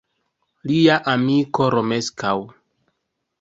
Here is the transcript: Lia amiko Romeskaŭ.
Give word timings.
Lia 0.71 0.95
amiko 1.11 1.67
Romeskaŭ. 1.75 2.35